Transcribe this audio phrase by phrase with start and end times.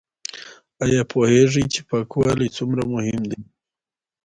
[0.83, 3.39] ایا پوهیږئ چې پاکوالی څومره مهم دی؟